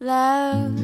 [0.00, 0.78] Love,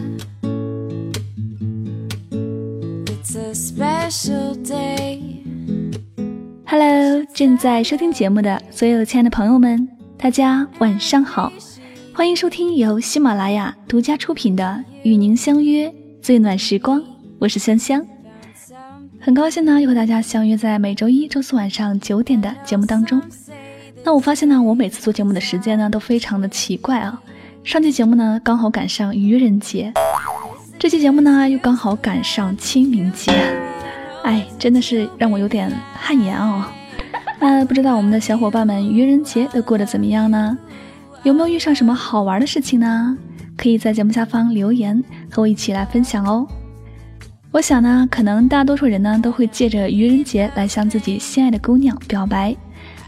[3.07, 5.21] it's a special day.
[6.67, 9.89] Hello，正在收听节目的所有亲爱的朋友们，
[10.19, 11.53] 大家晚上好，
[12.13, 14.65] 欢迎收听由喜马拉雅独家出品的
[15.05, 17.01] 《与您相约最暖时光》，
[17.39, 18.05] 我是香香，
[19.21, 23.23] 很高兴呢又和大家相约在每周一周四晚上九点的节目当中。
[24.03, 27.23] 那我发现呢，我每次做节目的时间呢都非常的奇怪啊。
[27.65, 29.91] 上期节目呢刚好赶上愚人节，
[30.79, 33.33] 这期节目呢又刚好赶上清明节，
[34.23, 36.63] 哎，真的是让我有点汗颜哦。
[37.41, 40.59] 那不知道我们的小伙伴们愚人节都过得怎么样呢？
[41.23, 43.17] 有没有遇上什么好玩的事情呢？
[43.57, 46.47] 可以在节目下方留言和我一起来分享哦。
[47.51, 52.55] 我想呢，可能大多数人呢都会借着愚人节来向自己心爱的姑娘表白，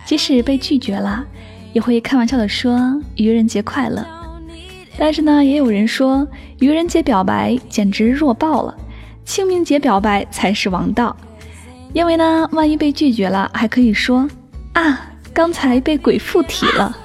[0.06, 1.22] 即使被拒绝了，
[1.74, 4.15] 也会开玩笑的说愚人节快乐。
[4.98, 6.26] 但是呢，也有人说
[6.58, 8.74] 愚人节表白简直弱爆了，
[9.24, 11.16] 清明节表白才是王道。
[11.92, 14.28] 因为呢，万一被拒绝了，还可以说
[14.72, 16.96] 啊，刚才被鬼附体了。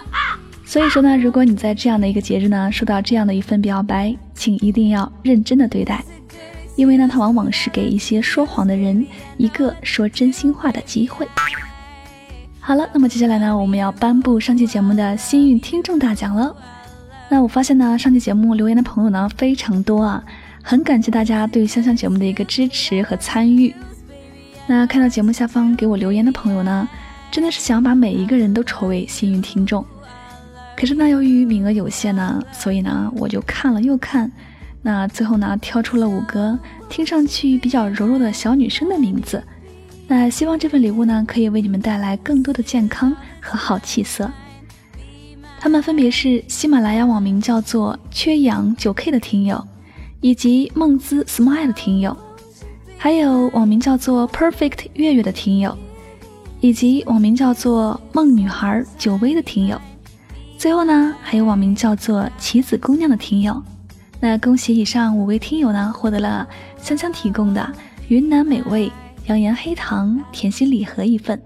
[0.64, 6.02] 所以说呢，如果你在这样的一个节日呢，收到这样的一份表白，请一定要认真的对待，
[6.74, 9.06] 因为呢，它往往是给一些说谎的人
[9.36, 11.26] 一个说真心话的机会。
[12.60, 16.54] 好了，那么接下来呢，我们要颁布上期节目的幸运听众大奖了。
[17.28, 20.22] 那我发现呢，上期节目留言的朋友呢非常多啊，
[20.62, 23.74] 很感谢大家对香香节目的一个支持和参与。
[24.66, 26.88] 那看到节目下方给我留言的朋友呢，
[27.30, 29.84] 真的是想把每一个人都抽为幸运听众。
[30.76, 34.30] 可是呢，由于名额有限呢，所以呢，我就看了又看，
[34.82, 39.42] 那最后呢，挑出了五个听上去比较柔弱的小女生的名字。
[40.06, 44.30] 那希望这份礼物呢，可以为你们带来更多的健康和好气色。
[45.58, 49.62] 他们分别是喜马拉雅网名叫做缺氧九 K 的听友，
[50.20, 52.16] 以及梦姿 Smile 的听友，
[52.96, 55.76] 还有网名叫做 Perfect 月月的听友，
[56.60, 59.80] 以及网名叫做梦女孩九薇的听友。
[60.56, 63.60] 最后呢，还有网名叫做棋子姑娘的听友。
[64.20, 66.46] 那恭喜以上五位听友呢，获得了
[66.80, 67.70] 香香提供的
[68.08, 68.90] 云南美味
[69.26, 71.40] 养颜黑糖甜心礼盒一份。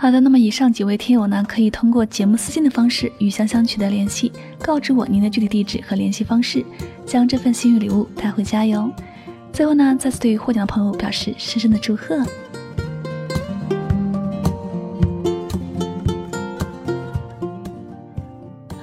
[0.00, 4.30] 好的，那么以上几位听友呢，可以通过节目私信的方式与香香取得联系，
[4.62, 6.64] 告知我您的具体地址和联系方式，
[7.04, 8.88] 将这份幸运礼物带回家哟。
[9.52, 12.24] 最后呢，再次对获奖的朋友表示深深的祝贺。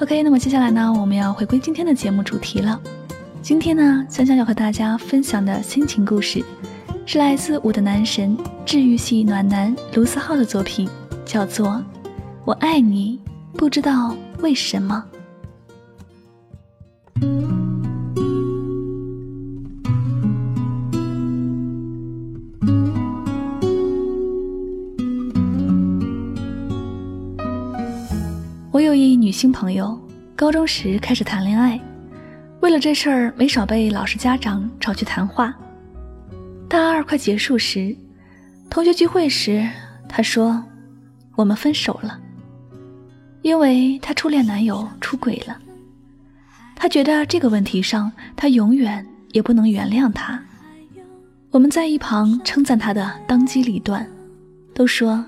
[0.02, 2.78] OK，那么接下来呢，我们要回归今天的节目主题了。
[3.42, 6.44] 今天呢，香香要和大家分享的心情故事，
[7.06, 10.90] 是来自我的男神治愈系暖男卢思浩的作品。
[11.26, 11.84] 叫做
[12.46, 13.20] “我爱你”，
[13.58, 15.04] 不知道为什么。
[28.72, 30.00] 我有一女性朋友，
[30.36, 31.80] 高中时开始谈恋爱，
[32.60, 35.54] 为了这事儿没少被老师、家长找去谈话。
[36.70, 37.96] 大二快结束时，
[38.70, 39.68] 同学聚会时，
[40.08, 40.64] 她说。
[41.36, 42.20] 我们分手了，
[43.42, 45.58] 因为她初恋男友出轨了。
[46.76, 50.42] 她觉得这个问题上，她永远也不能原谅他。
[51.52, 54.06] 我们在一旁称赞她的当机立断，
[54.74, 55.24] 都说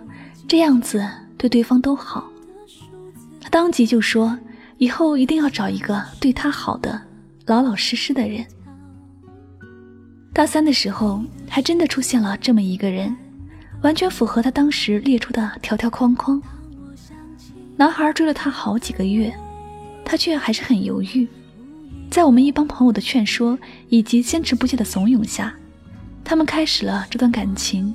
[0.47, 1.06] 这样子
[1.38, 2.29] 对对方都好。
[3.40, 4.38] 她当即就说，
[4.78, 7.01] 以后一定要找一个对她好的、
[7.46, 8.46] 老老实实的人。
[10.34, 13.16] 大三的时候，还真的出现了这么一个人。
[13.81, 16.41] 完全符合他当时列出的条条框框。
[17.75, 19.33] 男孩追了她好几个月，
[20.03, 21.27] 她却还是很犹豫。
[22.09, 23.57] 在我们一帮朋友的劝说
[23.89, 25.53] 以及坚持不懈的怂恿下，
[26.23, 27.93] 他们开始了这段感情。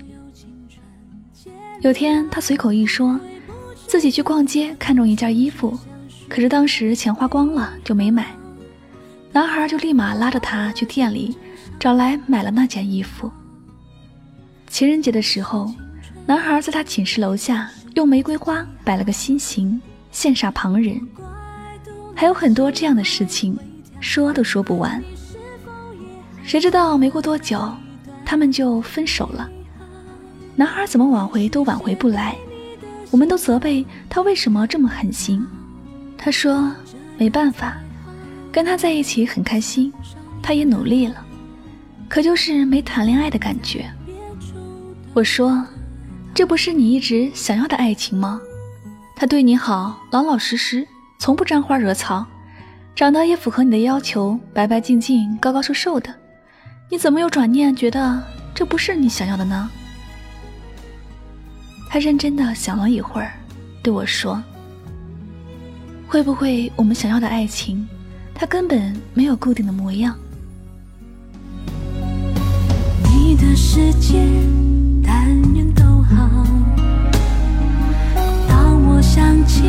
[1.80, 3.18] 有天，他随口一说，
[3.88, 5.76] 自己去逛街看中一件衣服，
[6.28, 8.36] 可是当时钱花光了就没买。
[9.32, 11.36] 男孩就立马拉着他去店里
[11.80, 13.32] 找来买了那件衣服。
[14.72, 15.70] 情人节的时候，
[16.24, 19.78] 男孩在他寝室楼下用玫瑰花摆了个心形，
[20.10, 20.98] 羡煞旁人。
[22.16, 23.54] 还有很多这样的事情，
[24.00, 25.04] 说都说不完。
[26.42, 27.70] 谁知道没过多久，
[28.24, 29.46] 他们就分手了。
[30.56, 32.34] 男孩怎么挽回都挽回不来，
[33.10, 35.46] 我们都责备他为什么这么狠心。
[36.16, 36.74] 他说
[37.18, 37.76] 没办法，
[38.50, 39.92] 跟他在一起很开心，
[40.42, 41.22] 他也努力了，
[42.08, 43.84] 可就是没谈恋爱的感觉。
[45.14, 45.62] 我说
[46.34, 48.40] ：“这不是你一直想要的爱情吗？
[49.14, 50.86] 他对你好，老老实实，
[51.18, 52.26] 从不沾花惹草，
[52.94, 56.14] 长得也符合你的要求，白白净净、高高瘦瘦的，
[56.90, 58.22] 你怎么又转念觉得
[58.54, 59.68] 这不是你想要的呢？
[61.90, 63.34] 他认真的想了一会儿，
[63.82, 64.42] 对我说
[66.08, 67.86] ：“会不会我们想要的爱情，
[68.34, 70.16] 它根本没有固定的模样？”
[73.04, 74.18] 你的世界
[75.14, 76.26] 但愿都好。
[78.48, 79.62] 当我想起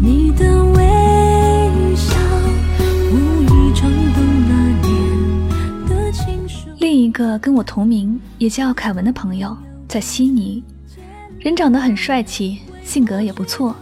[0.00, 2.16] 你的微笑，
[3.12, 4.54] 无意冲动了。
[6.78, 9.54] 另一个跟我同名，也叫凯文的朋友，
[9.86, 10.64] 在悉尼。
[11.38, 13.76] 人长得很帅气，性格也不错，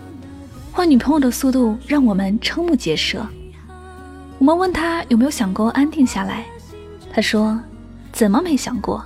[0.72, 3.24] 换女朋友的速度让我们瞠目结舌。
[4.38, 6.44] 我们问他有没有想过安定下来，
[7.12, 7.60] 他说
[8.12, 9.04] ：“怎么没想过？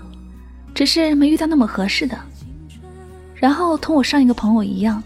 [0.76, 2.16] 只是没遇到那么合适的。”
[3.34, 5.02] 然后同我上一个朋友一样，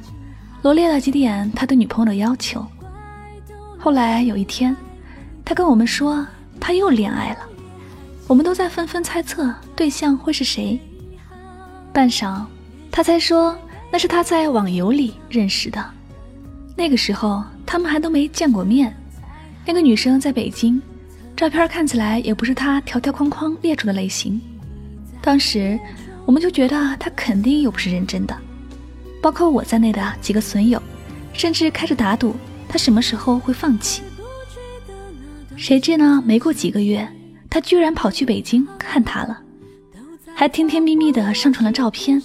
[0.62, 2.66] 罗列了几点他对女朋友的要求。
[3.78, 4.76] 后来有一天，
[5.44, 6.26] 他跟我们说
[6.58, 7.38] 他又恋爱了，
[8.26, 10.78] 我们都在纷纷猜测对象会是谁。
[11.92, 12.44] 半晌。
[12.92, 13.56] 他才说
[13.92, 15.82] 那是他在网游里认识的，
[16.76, 18.92] 那个时候他们还都没见过面。
[19.64, 20.82] 那个女生在北京，
[21.36, 24.40] 照片看起来也不是他条条框框列出的类型。
[25.22, 25.78] 当时
[26.24, 28.36] 我们就觉得他肯定又不是认真的，
[29.20, 30.82] 包括我在内的几个损友，
[31.32, 32.34] 甚至开始打赌
[32.68, 34.02] 他什么时候会放弃。
[35.56, 36.22] 谁知呢？
[36.24, 37.06] 没过几个月，
[37.50, 39.38] 他居然跑去北京看他了，
[40.34, 42.22] 还甜甜蜜蜜的上传了照片。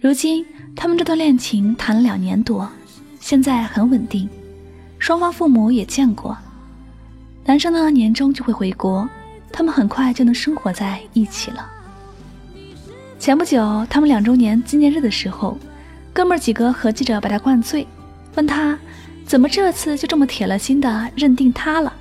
[0.00, 2.68] 如今，他们这段恋情谈了两年多，
[3.20, 4.28] 现在很稳定，
[4.98, 6.36] 双方父母也见过。
[7.44, 9.08] 男生呢，年终就会回国，
[9.52, 11.70] 他们很快就能生活在一起了。
[13.20, 15.58] 前不久，他们两周年纪念日的时候，
[16.10, 17.86] 哥们儿几个合计着把他灌醉，
[18.34, 18.78] 问他
[19.26, 21.92] 怎么这次就这么铁了心的认定他了。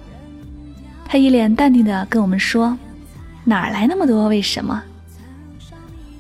[1.04, 2.78] 他一脸淡定的跟我们说
[3.44, 4.82] ：“哪来那么多为什么？”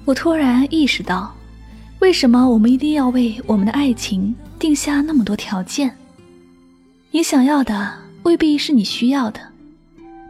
[0.04, 1.34] 我突然意识到。
[2.00, 5.94] 为什么我们一定要为我们的爱情定下那么多条件？
[7.12, 7.94] 你想要的
[8.24, 9.40] 未必是你需要的，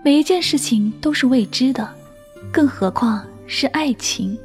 [0.04, 1.88] 每一件事情都是未知的，
[2.52, 4.38] 更何况是爱情。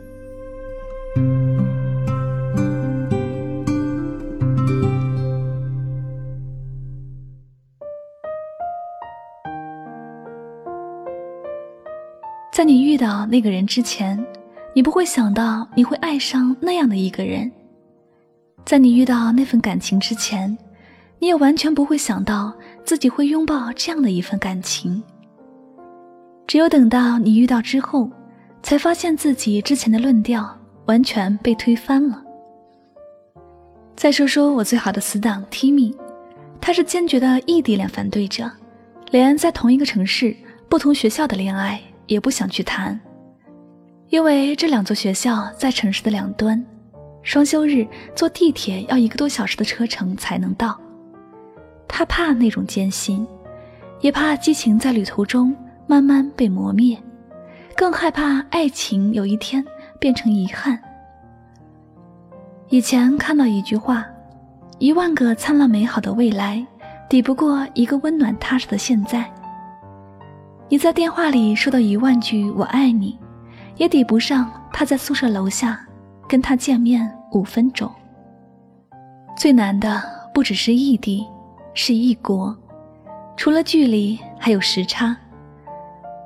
[12.53, 14.25] 在你遇到那个人之前。
[14.77, 17.49] 你不会想到你会爱上那样的一个人，
[18.65, 20.59] 在你遇到那份感情之前，
[21.21, 22.53] 你也完全不会想到
[22.85, 25.01] 自己会拥抱这样的一份感情。
[26.49, 28.11] 只有等到你遇到之后，
[28.65, 32.23] 才发现自己之前的论调完全被推翻了。
[33.97, 35.95] 再说说我最好的死党 Timmy，
[36.61, 38.51] 他是坚决的异地恋反对者，
[39.11, 40.35] 连在同一个城市、
[40.69, 43.01] 不同学校的恋爱也不想去谈。
[44.11, 46.65] 因为这两座学校在城市的两端，
[47.23, 50.79] 双休日坐地铁要一个多小时的车程才能到。
[51.89, 53.27] 他怕那种艰辛，
[54.01, 56.99] 也怕激情在旅途中慢慢被磨灭，
[57.77, 59.65] 更害怕爱情有一天
[59.99, 60.79] 变成遗憾。
[62.69, 64.05] 以前看到一句话
[64.79, 66.67] ：“一万个灿烂美好的未来，
[67.09, 69.25] 抵不过一个温暖踏实的现在。”
[70.69, 73.19] 你在电话里说的一万句“我爱你”。
[73.77, 75.85] 也抵不上他在宿舍楼下
[76.29, 77.91] 跟他见面五分钟。
[79.37, 80.01] 最难的
[80.33, 81.27] 不只是异地，
[81.75, 82.57] 是异国，
[83.37, 85.17] 除了距离，还有时差。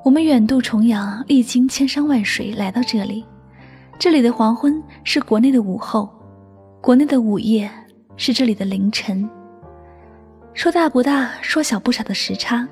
[0.04, 3.24] 我们远渡重洋，历经千山万水来到这里，
[3.98, 6.08] 这里的黄昏是国内的午后，
[6.80, 7.68] 国内的午夜
[8.16, 9.28] 是这里的凌晨。
[10.54, 12.68] 说大不大，说小不小的时差，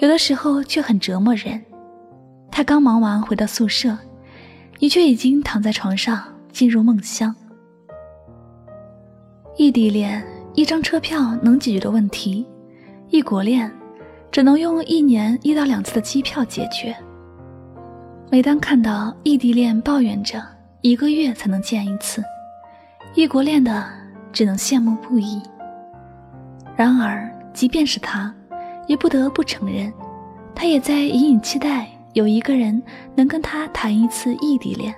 [0.00, 1.62] 有的时候却很折磨人。
[2.50, 3.96] 他刚忙完回到宿舍，
[4.78, 6.22] 你却已经躺在床上
[6.52, 7.34] 进入梦乡。
[9.56, 10.22] 异地恋
[10.52, 12.46] 一张车票能解决的问题，
[13.08, 13.70] 异国恋
[14.30, 16.94] 只能用一年一到两次的机票解决。
[18.34, 20.42] 每当看到异地恋抱怨着
[20.80, 22.20] 一个月才能见一次，
[23.14, 23.86] 异国恋的
[24.32, 25.40] 只能羡慕不已。
[26.74, 28.34] 然而，即便是他，
[28.88, 29.92] 也不得不承认，
[30.52, 31.86] 他也在隐隐期待。
[32.14, 32.82] 有一个人
[33.14, 34.92] 能跟他谈一次异地恋，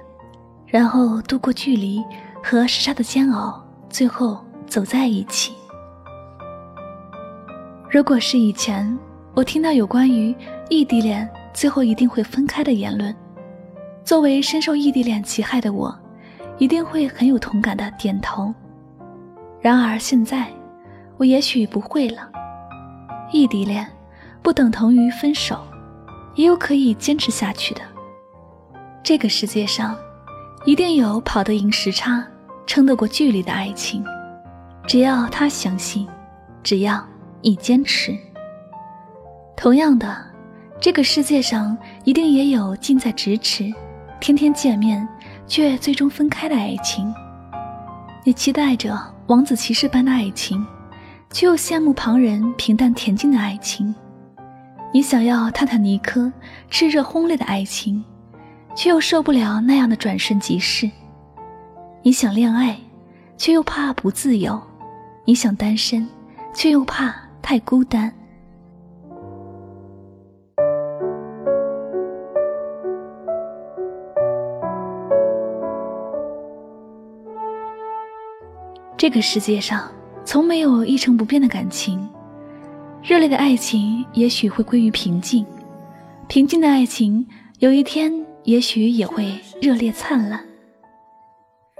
[0.66, 2.02] 然后度过距离
[2.42, 5.52] 和时差的煎熬，最后走在一起。
[7.90, 8.98] 如果是以前，
[9.34, 10.34] 我听到有关于
[10.70, 13.14] 异地恋最后一定会分开的言论，
[14.06, 15.92] 作为深受异地恋其害的我，
[16.58, 18.54] 一定会很有同感的点头。
[19.60, 20.46] 然而现在，
[21.16, 22.30] 我也许不会了，
[23.32, 23.84] 异地恋
[24.42, 25.58] 不等同于分手，
[26.36, 27.80] 也有可以坚持下去的。
[29.02, 29.96] 这个世界上，
[30.64, 32.24] 一定有跑得赢时差、
[32.64, 34.04] 撑得过距离的爱情。
[34.86, 36.06] 只要他相信，
[36.62, 37.04] 只要
[37.42, 38.16] 你坚持。
[39.56, 40.16] 同样的，
[40.80, 43.72] 这个世界上一定也有近在咫尺、
[44.20, 45.06] 天天见面
[45.46, 47.14] 却最终分开的爱情。
[48.24, 50.66] 你期待着王子骑士般的爱情。
[51.32, 53.94] 却又羡慕旁人平淡恬静的爱情，
[54.92, 56.32] 你想要泰坦尼克
[56.70, 58.02] 炽热轰烈的爱情，
[58.74, 60.90] 却又受不了那样的转瞬即逝。
[62.02, 62.78] 你想恋爱，
[63.36, 64.58] 却又怕不自由；
[65.24, 66.08] 你想单身，
[66.54, 68.10] 却又怕太孤单。
[79.06, 79.88] 这个世界上。
[80.24, 82.08] 从没有一成不变的感情，
[83.04, 85.46] 热烈的爱情也许会归于平静，
[86.26, 87.24] 平静的爱情
[87.60, 90.44] 有一天也许也会热烈灿烂。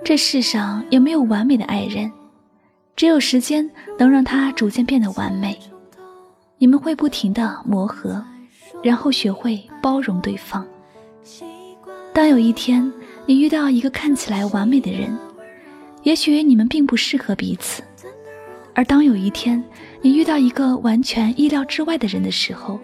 [0.04, 2.09] 这世上也没有完美的爱人，
[2.95, 3.68] 只有时间
[3.99, 5.59] 能让他逐渐变得完美。
[6.59, 8.25] 你们会不停的磨合，
[8.85, 10.64] 然后学会包容对方。
[12.12, 12.92] 当有一天
[13.26, 15.18] 你遇到一个看起来完美的人，
[16.06, 17.82] 也许你们并不适合彼此。
[18.75, 19.60] 而当有一天
[20.00, 22.78] 你遇到一个完全意料之外的人的时候，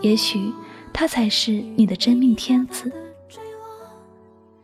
[0.00, 0.50] 也许
[0.90, 2.90] 他才是你的真命天子。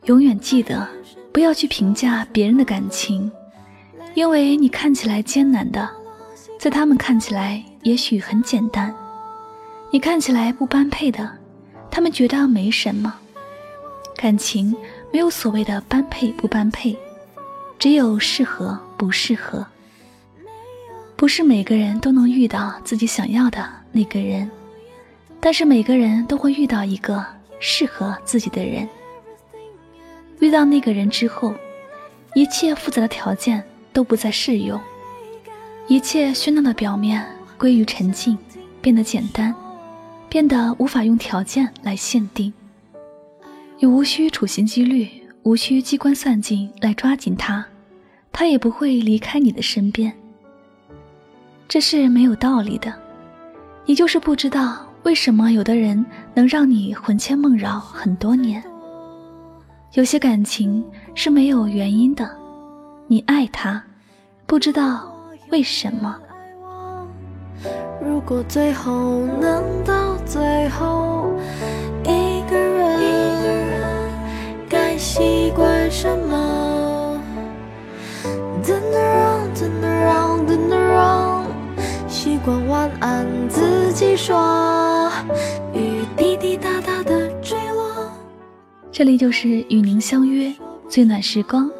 [0.06, 0.88] 永远记得，
[1.32, 3.30] 不要去评价别人的感情，
[4.14, 5.86] 因为你看起来艰难的，
[6.58, 8.90] 在他们看起来也许很简单；
[9.90, 11.30] 你看起来不般配的，
[11.90, 13.12] 他们觉得没什么。
[14.16, 14.74] 感情
[15.12, 16.96] 没有所谓的般配不般配，
[17.82, 19.66] 只有适合不适合。
[21.16, 24.48] 不是每个人都能遇到自己想要的那个人，
[25.40, 27.26] 但是每个人都会遇到一个
[27.58, 28.88] 适合自己的人。
[30.38, 31.52] 遇到那个人之后，
[32.34, 33.60] 一切复杂的条件
[33.92, 34.80] 都不再适用，
[35.88, 37.26] 一切喧闹的表面
[37.58, 38.38] 归于沉静，
[38.80, 39.52] 变得简单，
[40.28, 42.52] 变得无法用条件来限定。
[43.80, 45.10] 你无需处心积虑，
[45.42, 47.66] 无需机关算尽来抓紧他，
[48.32, 50.12] 他也不会离开你的身边。
[51.68, 52.92] 这是没有道理的，
[53.86, 58.62] 你就是不知道为什么有的人能让你魂牵梦绕很多年。
[59.92, 60.84] 有些感情
[61.14, 62.28] 是没有原因的，
[63.06, 63.82] 你爱他，
[64.46, 65.12] 不知道
[65.50, 66.18] 为什么。
[68.04, 71.30] 如果最后能到最后，
[82.44, 85.08] 惯晚安，自己说。
[85.72, 88.10] 雨滴滴答答的坠落。
[88.90, 90.52] 这里就是与您相约
[90.88, 91.70] 最暖时光。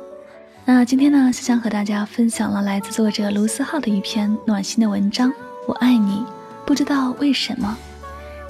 [0.65, 5.33] 那今天呢，香香和大家分享了来自作者卢思浩的一篇暖心的文章。
[5.67, 6.25] 我爱你，
[6.65, 7.77] 不知道为什么。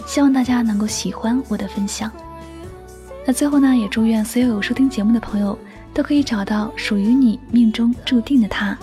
[0.04, 2.12] 希望大家能够喜欢我的分享。
[3.24, 5.58] 那最后呢，也祝愿所有有收听节目的朋友
[5.94, 8.76] 都可以找到属于你命中注定的他。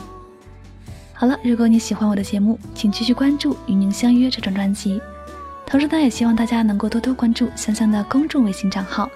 [1.20, 5.02] 好了，如果你喜欢我的节目，请继续关注《与您相约》这张专辑。
[5.66, 9.10] 同时呢，也希望大家能够多多关注香香的公众微信账号。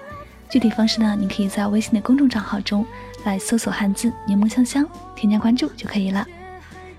[0.50, 2.84] 具体方式呢，您可以在微信的公众账号中
[3.24, 6.26] 来搜索汉字“柠檬香香”，添加关注就可以了。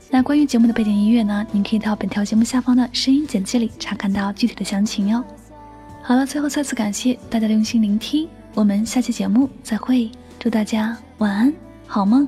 [0.09, 5.23] 那关于节目的背景音乐呢，您可以到本条节目下方的声音简介里查看到具体的详情哟。
[6.01, 10.09] 好了，最后再次感谢大家的用心聆听，我们下期节目再会，
[10.39, 11.53] 祝大家晚安，
[11.85, 12.27] 好梦。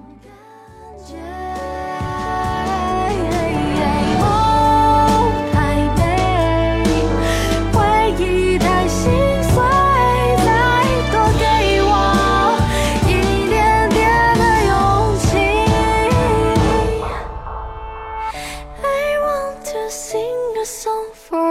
[20.67, 21.46] song for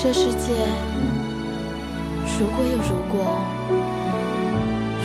[0.00, 0.54] 这世界
[2.38, 3.40] 如果有如果，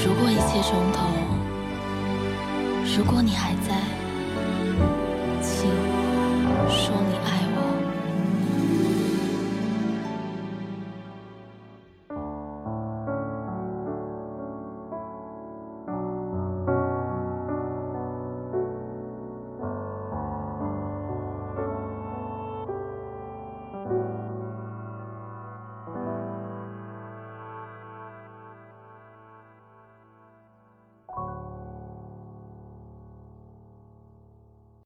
[0.05, 1.09] 如果一切重头，
[2.95, 3.73] 如果你还在，